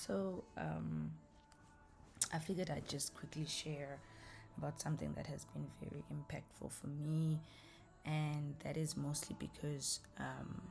[0.00, 1.12] So, um,
[2.32, 3.98] I figured I'd just quickly share
[4.56, 7.38] about something that has been very impactful for me,
[8.06, 10.62] and that is mostly because um,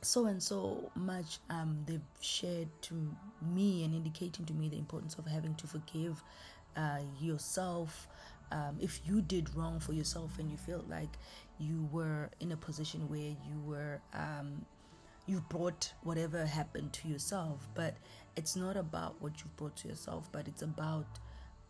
[0.02, 2.94] so and so much um, they've shared to
[3.42, 6.22] me and indicating to me the importance of having to forgive
[6.76, 8.08] uh, yourself
[8.52, 11.10] um, if you did wrong for yourself and you felt like
[11.58, 14.64] you were in a position where you were um,
[15.26, 17.94] you brought whatever happened to yourself but
[18.36, 21.06] it's not about what you brought to yourself but it's about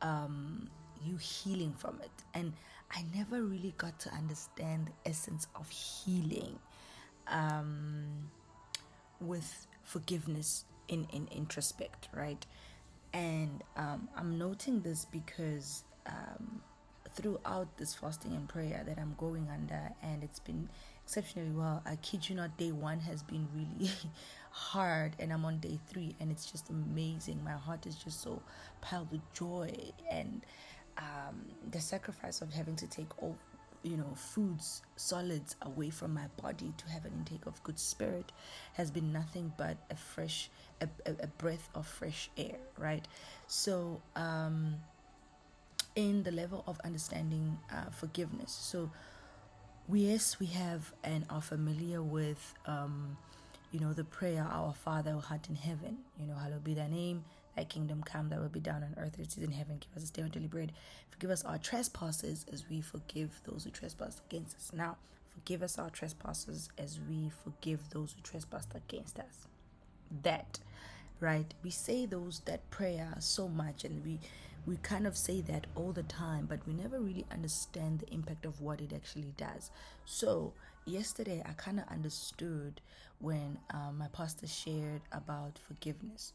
[0.03, 0.69] um,
[1.05, 2.11] you healing from it.
[2.35, 2.53] And
[2.93, 6.59] i never really got to understand the essence of healing
[7.29, 8.31] um,
[9.21, 12.45] with forgiveness in, in introspect right?
[13.13, 16.63] And um, i'm noting this because um,
[17.15, 20.69] throughout this fasting and prayer that I'm going under, and it's been
[21.05, 21.83] exceptionally well.
[21.85, 23.91] I kid you not, day one has been really
[24.51, 27.43] hard, and I'm on day three, and it's just amazing.
[27.45, 28.43] My heart is just so
[28.81, 29.73] piled with joy,
[30.11, 30.43] and
[30.99, 33.37] um, the sacrifice of having to take all
[33.83, 38.31] you know foods solids away from my body to have an intake of good spirit
[38.75, 40.51] has been nothing but a fresh
[40.83, 43.09] a, a, a breath of fresh air right
[43.47, 44.75] so um
[46.09, 48.53] in the level of understanding uh, forgiveness.
[48.53, 48.91] So,
[49.93, 53.17] yes, we have and are familiar with, um,
[53.73, 56.89] you know, the prayer, Our Father who art in heaven, you know, hallowed be thy
[56.89, 57.25] name,
[57.57, 59.79] thy kingdom come, thy will be done on earth as it is in heaven.
[59.81, 60.73] Give us this day our daily bread.
[61.11, 64.71] Forgive us our trespasses as we forgive those who trespass against us.
[64.75, 64.97] Now,
[65.35, 69.47] forgive us our trespasses as we forgive those who trespass against us.
[70.23, 70.59] That,
[71.21, 71.53] right?
[71.63, 74.19] We say those, that prayer so much and we
[74.67, 78.45] we kind of say that all the time, but we never really understand the impact
[78.45, 79.71] of what it actually does.
[80.05, 80.53] So,
[80.87, 82.81] yesterday I kind of understood
[83.21, 86.33] when um, my pastor shared about forgiveness.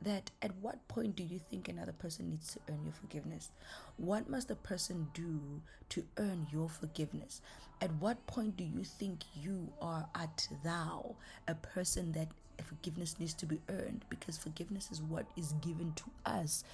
[0.00, 3.50] That at what point do you think another person needs to earn your forgiveness?
[3.96, 5.40] What must a person do
[5.88, 7.40] to earn your forgiveness?
[7.80, 11.16] At what point do you think you are at thou,
[11.48, 12.28] a person that
[12.78, 16.64] forgiveness needs to be earned because forgiveness is what is given to us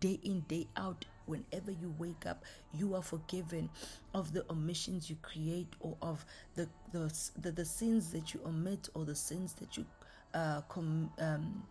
[0.00, 1.04] day in day out.
[1.26, 2.44] Whenever you wake up
[2.74, 3.70] you are forgiven
[4.12, 8.88] of the omissions you create or of the the the, the sins that you omit
[8.94, 9.86] or the sins that you
[10.34, 11.62] uh, com, um,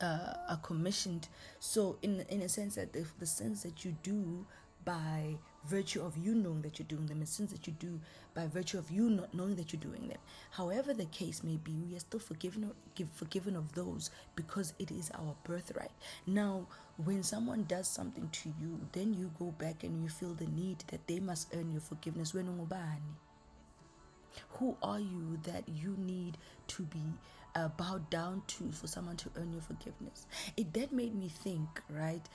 [0.00, 1.28] uh, are commissioned.
[1.60, 4.46] So in in a sense that the, the sins that you do
[4.88, 8.00] by virtue of you knowing that you're doing them and sins that you do
[8.34, 10.16] by virtue of you not knowing that you're doing them.
[10.50, 14.90] However the case may be, we are still forgiven Give forgiven of those because it
[14.90, 15.90] is our birthright.
[16.26, 16.66] Now,
[17.04, 20.82] when someone does something to you, then you go back and you feel the need
[20.86, 22.34] that they must earn your forgiveness.
[24.52, 26.38] Who are you that you need
[26.68, 27.02] to be
[27.54, 30.26] uh, bowed down to for someone to earn your forgiveness?
[30.56, 32.26] It that made me think, right?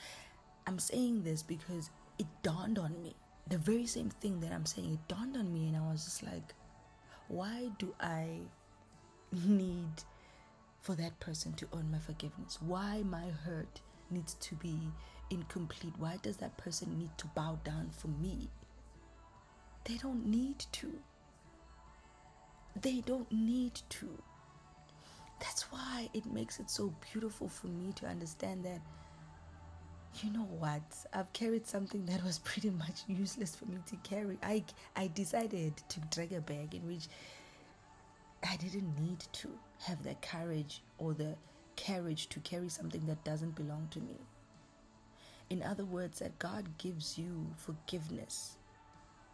[0.67, 3.15] I'm saying this because it dawned on me
[3.47, 6.23] the very same thing that I'm saying, it dawned on me, and I was just
[6.23, 6.53] like,
[7.27, 8.39] why do I
[9.31, 10.03] need
[10.81, 12.59] for that person to earn my forgiveness?
[12.61, 14.77] Why my hurt needs to be
[15.29, 15.93] incomplete?
[15.97, 18.49] Why does that person need to bow down for me?
[19.85, 20.91] They don't need to.
[22.81, 24.09] They don't need to.
[25.39, 28.79] That's why it makes it so beautiful for me to understand that
[30.21, 30.81] you know what?
[31.13, 34.37] I've carried something that was pretty much useless for me to carry.
[34.43, 34.63] I
[34.95, 37.07] i decided to drag a bag in which
[38.49, 39.47] i didn't need to
[39.79, 41.35] have the courage or the
[41.77, 44.17] courage to carry something that doesn't belong to me.
[45.49, 48.57] In other words that god gives you forgiveness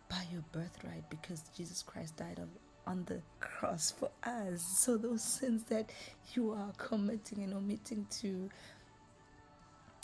[0.09, 2.49] by your birthright because jesus christ died on
[2.89, 4.61] on the cross for us.
[4.79, 5.91] So those sins that
[6.33, 8.49] you are committing and omitting to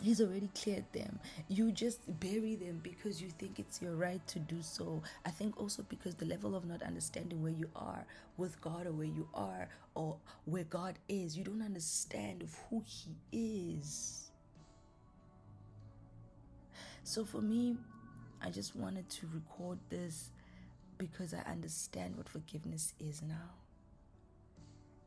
[0.04, 1.20] He's already cleared them.
[1.48, 5.02] You just bury them because you think it's your right to do so.
[5.26, 8.06] I think also because the level of not understanding where you are
[8.38, 12.84] with God or where you are or where God is, you don't understand of who
[12.86, 14.30] He is.
[17.04, 17.78] So for me,
[18.42, 20.32] I just wanted to record this
[20.98, 23.54] because I understand what forgiveness is now.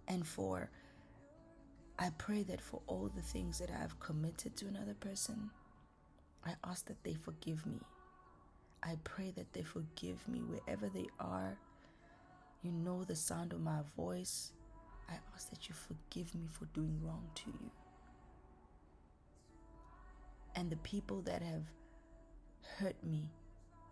[0.06, 0.70] And for
[1.98, 5.50] I pray that for all the things that I have committed to another person,
[6.46, 7.80] I ask that they forgive me.
[8.84, 11.58] I pray that they forgive me wherever they are.
[12.62, 14.52] You know the sound of my voice.
[15.10, 17.70] I ask that you forgive me for doing wrong to you.
[20.54, 21.64] And the people that have
[22.78, 23.28] hurt me,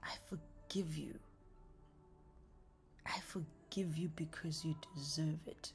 [0.05, 1.19] I forgive you.
[3.05, 5.73] I forgive you because you deserve it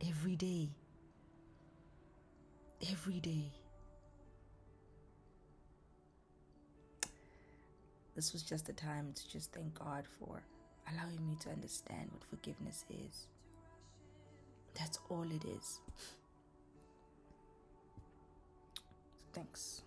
[0.00, 0.68] every day
[2.90, 3.50] every day.
[8.14, 10.42] This was just a time to just thank God for
[10.92, 13.26] allowing me to understand what forgiveness is.
[14.78, 15.80] That's all it is.
[19.32, 19.82] Thanks.